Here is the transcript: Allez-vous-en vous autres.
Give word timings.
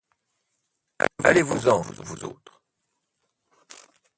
Allez-vous-en 1.27 1.79
vous 1.81 2.23
autres. 2.25 2.59